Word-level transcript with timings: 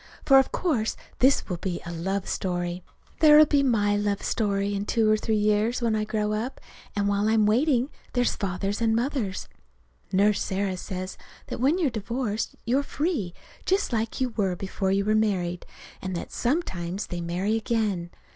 For 0.25 0.39
of 0.39 0.51
course 0.51 0.97
this 1.19 1.47
will 1.47 1.57
be 1.57 1.79
a 1.85 1.91
love 1.91 2.27
story. 2.27 2.83
There'll 3.19 3.45
be 3.45 3.61
my 3.61 3.95
love 3.95 4.23
story 4.23 4.73
in 4.73 4.87
two 4.87 5.07
or 5.07 5.15
three 5.15 5.37
years, 5.37 5.79
when 5.79 5.95
I 5.95 6.05
grow 6.05 6.33
up, 6.33 6.59
and 6.95 7.07
while 7.07 7.29
I'm 7.29 7.45
waiting 7.45 7.91
there's 8.13 8.35
Father's 8.35 8.81
and 8.81 8.95
Mother's. 8.95 9.47
Nurse 10.11 10.41
Sarah 10.41 10.77
says 10.77 11.19
that 11.49 11.59
when 11.59 11.77
you're 11.77 11.91
divorced 11.91 12.55
you're 12.65 12.81
free, 12.81 13.35
just 13.63 13.93
like 13.93 14.19
you 14.19 14.29
were 14.29 14.55
before 14.55 14.89
you 14.91 15.05
were 15.05 15.13
married, 15.13 15.67
and 16.01 16.15
that 16.15 16.31
sometimes 16.31 17.05
they 17.05 17.21
marry 17.21 17.55
again. 17.55 18.09